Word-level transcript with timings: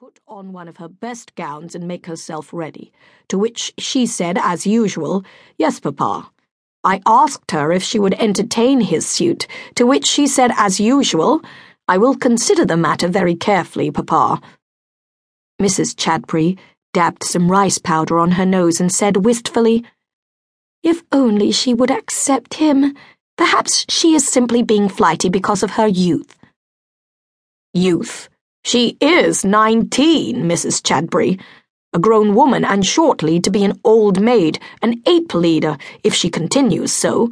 put 0.00 0.18
on 0.26 0.50
one 0.50 0.66
of 0.66 0.78
her 0.78 0.88
best 0.88 1.34
gowns 1.34 1.74
and 1.74 1.86
make 1.86 2.06
herself 2.06 2.54
ready, 2.54 2.90
to 3.28 3.36
which 3.36 3.74
she 3.76 4.06
said, 4.06 4.38
as 4.38 4.66
usual, 4.66 5.22
Yes, 5.58 5.78
Papa. 5.78 6.30
I 6.82 7.02
asked 7.04 7.50
her 7.50 7.70
if 7.70 7.82
she 7.82 7.98
would 7.98 8.14
entertain 8.14 8.80
his 8.80 9.06
suit, 9.06 9.46
to 9.74 9.84
which 9.84 10.06
she 10.06 10.26
said, 10.26 10.52
as 10.56 10.80
usual, 10.80 11.42
I 11.86 11.98
will 11.98 12.16
consider 12.16 12.64
the 12.64 12.78
matter 12.78 13.08
very 13.08 13.34
carefully, 13.34 13.90
Papa. 13.90 14.40
Mrs. 15.60 15.94
Chadbury 15.94 16.56
dabbed 16.94 17.22
some 17.22 17.50
rice 17.50 17.76
powder 17.76 18.18
on 18.18 18.30
her 18.30 18.46
nose 18.46 18.80
and 18.80 18.90
said 18.90 19.26
wistfully, 19.26 19.84
If 20.82 21.02
only 21.12 21.52
she 21.52 21.74
would 21.74 21.90
accept 21.90 22.54
him. 22.54 22.96
Perhaps 23.36 23.84
she 23.90 24.14
is 24.14 24.26
simply 24.26 24.62
being 24.62 24.88
flighty 24.88 25.28
because 25.28 25.62
of 25.62 25.72
her 25.72 25.86
youth. 25.86 26.38
Youth? 27.74 28.30
She 28.62 28.96
is 29.00 29.44
nineteen, 29.44 30.44
Mrs. 30.44 30.82
Chadbury. 30.82 31.40
A 31.92 31.98
grown 31.98 32.34
woman, 32.34 32.64
and 32.64 32.86
shortly 32.86 33.40
to 33.40 33.50
be 33.50 33.64
an 33.64 33.80
old 33.82 34.20
maid, 34.20 34.60
an 34.80 35.02
ape 35.06 35.34
leader, 35.34 35.76
if 36.04 36.14
she 36.14 36.30
continues 36.30 36.92
so. 36.92 37.30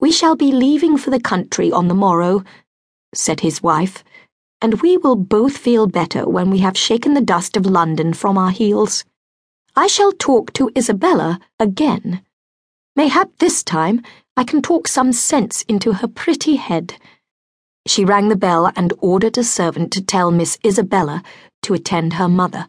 We 0.00 0.10
shall 0.10 0.34
be 0.34 0.50
leaving 0.50 0.96
for 0.96 1.10
the 1.10 1.20
country 1.20 1.70
on 1.70 1.86
the 1.86 1.94
morrow, 1.94 2.42
said 3.14 3.40
his 3.40 3.62
wife, 3.62 4.02
and 4.60 4.82
we 4.82 4.96
will 4.96 5.14
both 5.14 5.56
feel 5.56 5.86
better 5.86 6.28
when 6.28 6.50
we 6.50 6.58
have 6.58 6.76
shaken 6.76 7.14
the 7.14 7.20
dust 7.20 7.56
of 7.56 7.66
London 7.66 8.14
from 8.14 8.36
our 8.36 8.50
heels. 8.50 9.04
I 9.76 9.86
shall 9.86 10.12
talk 10.12 10.52
to 10.54 10.70
Isabella 10.76 11.38
again. 11.60 12.22
Mayhap 12.96 13.30
this 13.38 13.62
time 13.62 14.02
I 14.36 14.42
can 14.42 14.60
talk 14.60 14.88
some 14.88 15.12
sense 15.12 15.62
into 15.68 15.92
her 15.92 16.08
pretty 16.08 16.56
head. 16.56 16.94
She 17.86 18.04
rang 18.04 18.28
the 18.28 18.36
bell 18.36 18.70
and 18.76 18.92
ordered 18.98 19.38
a 19.38 19.44
servant 19.44 19.92
to 19.92 20.02
tell 20.02 20.30
Miss 20.30 20.58
Isabella 20.64 21.22
to 21.62 21.74
attend 21.74 22.14
her 22.14 22.28
mother. 22.28 22.66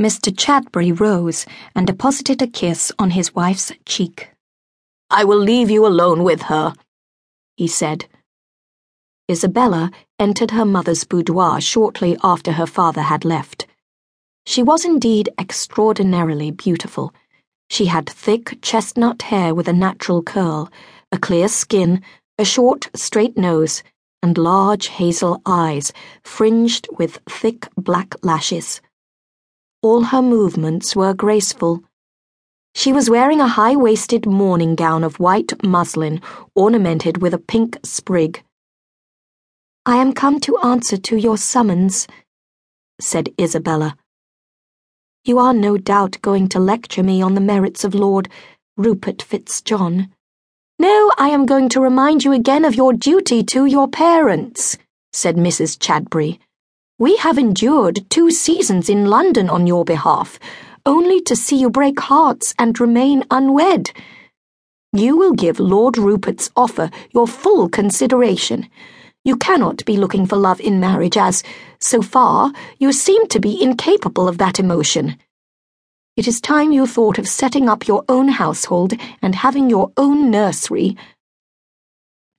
Mr. 0.00 0.34
Chadbury 0.36 0.92
rose 0.92 1.46
and 1.74 1.86
deposited 1.86 2.40
a 2.40 2.46
kiss 2.46 2.90
on 2.98 3.10
his 3.10 3.34
wife's 3.34 3.70
cheek. 3.84 4.30
I 5.10 5.24
will 5.24 5.38
leave 5.38 5.70
you 5.70 5.86
alone 5.86 6.24
with 6.24 6.42
her, 6.42 6.72
he 7.56 7.66
said. 7.66 8.06
Isabella 9.30 9.90
entered 10.18 10.52
her 10.52 10.64
mother's 10.64 11.04
boudoir 11.04 11.60
shortly 11.60 12.16
after 12.24 12.52
her 12.52 12.66
father 12.66 13.02
had 13.02 13.24
left. 13.24 13.66
She 14.46 14.62
was 14.62 14.84
indeed 14.84 15.28
extraordinarily 15.38 16.50
beautiful. 16.50 17.12
She 17.68 17.86
had 17.86 18.08
thick 18.08 18.58
chestnut 18.62 19.22
hair 19.22 19.54
with 19.54 19.68
a 19.68 19.72
natural 19.72 20.22
curl, 20.22 20.70
a 21.12 21.18
clear 21.18 21.46
skin, 21.46 22.02
a 22.40 22.44
short, 22.44 22.88
straight 22.94 23.36
nose, 23.36 23.82
and 24.22 24.38
large 24.38 24.88
hazel 24.88 25.42
eyes 25.44 25.92
fringed 26.24 26.88
with 26.98 27.20
thick 27.28 27.68
black 27.76 28.14
lashes. 28.22 28.80
All 29.82 30.04
her 30.04 30.22
movements 30.22 30.96
were 30.96 31.12
graceful. 31.12 31.84
She 32.74 32.94
was 32.94 33.10
wearing 33.10 33.42
a 33.42 33.46
high 33.46 33.76
waisted 33.76 34.24
morning 34.24 34.74
gown 34.74 35.04
of 35.04 35.20
white 35.20 35.52
muslin 35.62 36.22
ornamented 36.54 37.20
with 37.20 37.34
a 37.34 37.38
pink 37.38 37.76
sprig. 37.84 38.42
I 39.84 39.96
am 39.96 40.14
come 40.14 40.40
to 40.40 40.56
answer 40.64 40.96
to 40.96 41.16
your 41.18 41.36
summons, 41.36 42.08
said 42.98 43.28
Isabella. 43.38 43.98
You 45.24 45.38
are 45.38 45.52
no 45.52 45.76
doubt 45.76 46.16
going 46.22 46.48
to 46.48 46.58
lecture 46.58 47.02
me 47.02 47.20
on 47.20 47.34
the 47.34 47.42
merits 47.42 47.84
of 47.84 47.94
Lord 47.94 48.30
Rupert 48.78 49.20
Fitzjohn. 49.20 50.10
No, 50.80 51.12
I 51.18 51.28
am 51.28 51.44
going 51.44 51.68
to 51.70 51.80
remind 51.82 52.24
you 52.24 52.32
again 52.32 52.64
of 52.64 52.74
your 52.74 52.94
duty 52.94 53.42
to 53.42 53.66
your 53.66 53.86
parents, 53.86 54.78
said 55.12 55.36
Mrs. 55.36 55.78
Chadbury. 55.78 56.38
We 56.98 57.18
have 57.18 57.36
endured 57.36 58.08
two 58.08 58.30
seasons 58.30 58.88
in 58.88 59.04
London 59.04 59.50
on 59.50 59.66
your 59.66 59.84
behalf, 59.84 60.38
only 60.86 61.20
to 61.20 61.36
see 61.36 61.56
you 61.56 61.68
break 61.68 62.00
hearts 62.00 62.54
and 62.58 62.80
remain 62.80 63.24
unwed. 63.30 63.90
You 64.94 65.18
will 65.18 65.34
give 65.34 65.60
Lord 65.60 65.98
Rupert's 65.98 66.50
offer 66.56 66.90
your 67.10 67.28
full 67.28 67.68
consideration. 67.68 68.66
You 69.22 69.36
cannot 69.36 69.84
be 69.84 69.98
looking 69.98 70.24
for 70.24 70.36
love 70.36 70.62
in 70.62 70.80
marriage 70.80 71.18
as, 71.18 71.42
so 71.78 72.00
far, 72.00 72.54
you 72.78 72.94
seem 72.94 73.26
to 73.26 73.38
be 73.38 73.62
incapable 73.62 74.26
of 74.26 74.38
that 74.38 74.58
emotion. 74.58 75.18
It 76.16 76.26
is 76.28 76.40
time 76.40 76.72
you 76.72 76.86
thought 76.86 77.18
of 77.18 77.28
setting 77.28 77.68
up 77.68 77.86
your 77.86 78.04
own 78.08 78.28
household 78.28 78.94
and 79.22 79.34
having 79.34 79.70
your 79.70 79.92
own 79.96 80.30
nursery. 80.30 80.96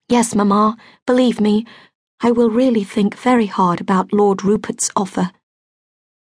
Yes, 0.09 0.35
Mamma, 0.35 0.77
believe 1.07 1.39
me, 1.39 1.65
I 2.21 2.31
will 2.31 2.49
really 2.49 2.83
think 2.83 3.17
very 3.17 3.47
hard 3.47 3.81
about 3.81 4.13
Lord 4.13 4.43
Rupert's 4.43 4.91
offer. 4.95 5.31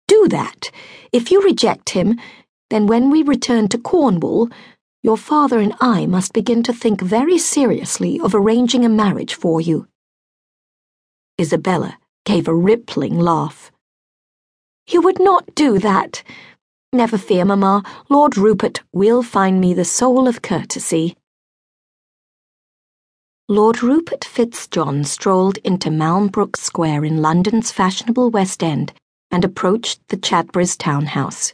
Do 0.08 0.28
that. 0.28 0.72
If 1.12 1.32
you 1.32 1.42
reject 1.42 1.92
him, 1.92 2.20
then 2.70 2.86
when 2.86 3.10
we 3.10 3.24
return 3.24 3.70
to 3.70 3.78
Cornwall, 3.78 4.50
your 5.02 5.18
father 5.18 5.60
and 5.60 5.74
I 5.82 6.06
must 6.06 6.34
begin 6.34 6.62
to 6.64 6.74
think 6.74 7.02
very 7.02 7.38
seriously 7.38 8.20
of 8.20 8.36
arranging 8.36 8.86
a 8.86 8.90
marriage 8.90 9.34
for 9.34 9.60
you. 9.60 9.88
Isabella 11.40 11.98
gave 12.26 12.48
a 12.48 12.54
rippling 12.54 13.18
laugh. 13.18 13.72
You 14.88 15.02
would 15.02 15.20
not 15.20 15.56
do 15.56 15.80
that. 15.80 16.24
Never 16.94 17.18
fear, 17.18 17.46
Mamma. 17.46 17.84
Lord 18.10 18.38
Rupert 18.38 18.82
will 18.92 19.24
find 19.24 19.62
me 19.62 19.74
the 19.74 19.86
soul 19.86 20.28
of 20.28 20.42
courtesy. 20.42 21.16
Lord 23.48 23.82
Rupert 23.82 24.26
Fitzjohn 24.26 25.06
strolled 25.06 25.58
into 25.60 25.90
Malmbrook 25.90 26.58
Square 26.58 27.06
in 27.06 27.22
London's 27.22 27.72
fashionable 27.72 28.30
West 28.30 28.62
End 28.62 28.92
and 29.32 29.46
approached 29.46 30.06
the 30.10 30.18
Chadburys' 30.18 30.78
townhouse. 30.78 31.54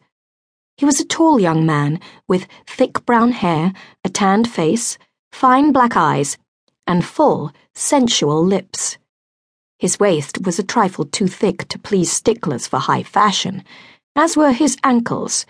He 0.75 0.85
was 0.85 0.99
a 0.99 1.05
tall 1.05 1.39
young 1.39 1.67
man 1.67 1.99
with 2.27 2.47
thick 2.65 3.05
brown 3.05 3.31
hair, 3.31 3.73
a 4.03 4.09
tanned 4.09 4.49
face, 4.49 4.97
fine 5.31 5.71
black 5.71 5.95
eyes, 5.95 6.39
and 6.87 7.05
full, 7.05 7.51
sensual 7.75 8.43
lips. 8.43 8.97
His 9.77 9.99
waist 9.99 10.43
was 10.43 10.57
a 10.57 10.63
trifle 10.63 11.05
too 11.05 11.27
thick 11.27 11.67
to 11.67 11.77
please 11.77 12.11
sticklers 12.11 12.65
for 12.65 12.79
high 12.79 13.03
fashion 13.03 13.63
as 14.17 14.35
were 14.35 14.51
his 14.51 14.75
ankles, 14.83 15.45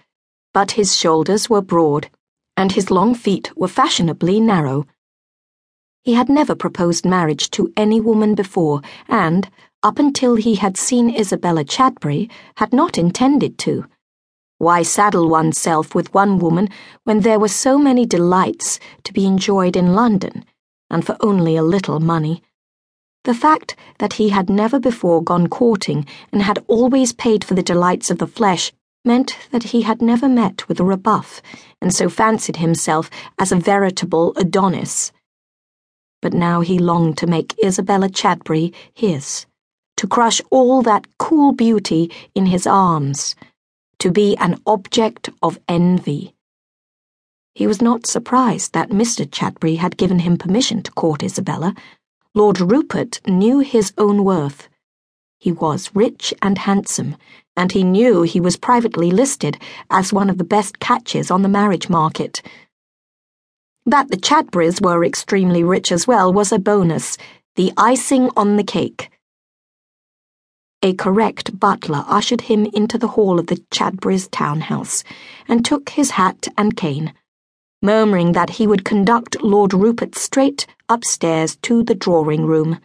but 0.53 0.72
his 0.72 0.94
shoulders 0.95 1.50
were 1.50 1.61
broad, 1.61 2.09
and 2.57 2.73
his 2.73 2.91
long 2.91 3.16
feet 3.16 3.50
were 3.55 3.67
fashionably 3.67 4.41
narrow. 4.41 4.85
He 6.03 6.16
had 6.16 6.28
never 6.28 6.53
proposed 6.53 7.06
marriage 7.06 7.50
to 7.51 7.72
any 7.77 8.01
woman 8.01 8.35
before, 8.35 8.81
and, 9.07 9.50
up 9.83 10.00
until 10.00 10.35
he 10.35 10.56
had 10.56 10.75
seen 10.75 11.16
Isabella 11.16 11.63
Chadbury, 11.63 12.29
had 12.57 12.73
not 12.73 12.97
intended 12.97 13.57
to. 13.59 13.85
Why 14.57 14.83
saddle 14.83 15.29
oneself 15.29 15.95
with 15.95 16.13
one 16.13 16.38
woman 16.38 16.67
when 17.06 17.22
there 17.22 17.39
were 17.39 17.47
so 17.47 17.77
many 17.77 18.06
delights 18.06 18.81
to 19.06 19.13
be 19.13 19.25
enjoyed 19.25 19.77
in 19.77 19.95
London, 19.95 20.44
and 20.89 21.06
for 21.06 21.16
only 21.22 21.56
a 21.56 21.63
little 21.63 22.01
money? 22.01 22.44
The 23.27 23.33
fact 23.33 23.75
that 23.97 24.13
he 24.13 24.29
had 24.29 24.49
never 24.49 24.79
before 24.79 25.21
gone 25.21 25.47
courting 25.47 26.05
and 26.31 26.41
had 26.41 26.63
always 26.69 27.11
paid 27.11 27.43
for 27.43 27.55
the 27.55 27.61
delights 27.61 28.09
of 28.09 28.19
the 28.19 28.25
flesh 28.25 28.71
meant 29.03 29.38
that 29.51 29.63
he 29.75 29.81
had 29.81 30.01
never 30.01 30.29
met 30.29 30.69
with 30.69 30.79
a 30.79 30.85
rebuff, 30.85 31.41
and 31.81 31.93
so 31.93 32.07
fancied 32.07 32.55
himself 32.55 33.09
as 33.38 33.51
a 33.51 33.57
veritable 33.57 34.31
Adonis. 34.38 35.11
But 36.21 36.31
now 36.31 36.61
he 36.61 36.79
longed 36.79 37.17
to 37.17 37.27
make 37.27 37.53
Isabella 37.61 38.07
Chadbury 38.07 38.73
his, 38.93 39.45
to 39.97 40.07
crush 40.07 40.41
all 40.49 40.81
that 40.83 41.05
cool 41.19 41.51
beauty 41.51 42.09
in 42.33 42.45
his 42.45 42.65
arms, 42.65 43.35
to 43.99 44.09
be 44.09 44.38
an 44.38 44.57
object 44.65 45.29
of 45.44 45.59
envy. 45.67 46.33
He 47.53 47.67
was 47.67 47.81
not 47.81 48.05
surprised 48.07 48.71
that 48.71 48.89
Mr. 48.89 49.29
Chadbury 49.29 49.75
had 49.75 49.97
given 49.97 50.19
him 50.19 50.38
permission 50.38 50.81
to 50.83 50.91
court 50.91 51.23
Isabella 51.23 51.75
Lord 52.37 52.61
Rupert 52.61 53.19
knew 53.25 53.61
his 53.61 53.93
own 53.97 54.23
worth. 54.23 54.69
He 55.39 55.51
was 55.51 55.89
rich 55.95 56.35
and 56.39 56.55
handsome, 56.59 57.15
and 57.56 57.71
he 57.71 57.83
knew 57.83 58.21
he 58.21 58.39
was 58.39 58.57
privately 58.57 59.09
listed 59.09 59.57
as 59.89 60.13
one 60.13 60.29
of 60.29 60.38
the 60.38 60.44
best 60.44 60.77
catches 60.77 61.31
on 61.31 61.41
the 61.41 61.50
marriage 61.50 61.89
market. 61.89 62.44
That 63.88 64.09
the 64.12 64.17
Chadburys 64.17 64.79
were 64.79 65.03
extremely 65.03 65.63
rich 65.63 65.91
as 65.91 66.06
well 66.06 66.31
was 66.31 66.51
a 66.51 66.59
bonus, 66.59 67.17
the 67.56 67.73
icing 67.75 68.29
on 68.38 68.56
the 68.56 68.63
cake. 68.63 69.09
A 70.83 70.94
correct 70.94 71.59
butler 71.59 72.06
ushered 72.07 72.41
him 72.41 72.67
into 72.67 73.00
the 73.00 73.13
hall 73.15 73.39
of 73.39 73.47
the 73.47 73.63
Chadburys' 73.71 74.29
townhouse 74.29 75.03
and 75.47 75.65
took 75.65 75.89
his 75.89 76.12
hat 76.12 76.47
and 76.56 76.77
cane 76.77 77.15
murmuring 77.81 78.31
that 78.31 78.51
he 78.51 78.65
would 78.65 78.83
conduct 78.83 79.41
Lord 79.44 79.73
Rupert 79.73 80.15
straight 80.15 80.65
upstairs 80.89 81.56
to 81.63 81.84
the 81.84 81.95
drawing 81.95 82.45
room. 82.45 82.80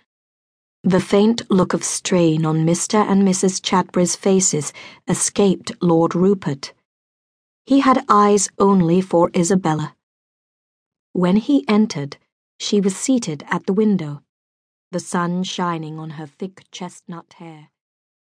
The 0.85 1.01
faint 1.01 1.51
look 1.51 1.75
of 1.75 1.85
strain 1.85 2.45
on 2.45 2.67
Mr. 2.67 2.95
and 2.95 3.23
Mrs. 3.23 3.63
Chadbury's 3.63 4.17
faces 4.17 4.73
escaped 5.09 5.73
Lord 5.81 6.15
Rupert. 6.15 6.73
He 7.67 7.81
had 7.81 8.05
eyes 8.09 8.49
only 8.59 9.01
for 9.01 9.31
Isabella. 9.37 9.97
When 11.13 11.37
he 11.37 11.65
entered, 11.69 12.17
she 12.59 12.81
was 12.81 12.97
seated 12.97 13.45
at 13.49 13.67
the 13.67 13.73
window, 13.73 14.23
the 14.93 15.01
sun 15.01 15.43
shining 15.43 15.99
on 15.99 16.11
her 16.11 16.27
thick 16.27 16.65
chestnut 16.71 17.35
hair. 17.39 17.72